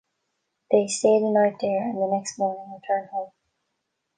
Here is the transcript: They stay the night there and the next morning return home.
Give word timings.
They 0.71 0.87
stay 0.87 1.19
the 1.19 1.29
night 1.29 1.57
there 1.61 1.87
and 1.89 1.95
the 1.95 2.07
next 2.11 2.39
morning 2.39 2.73
return 2.73 3.07
home. 3.09 3.33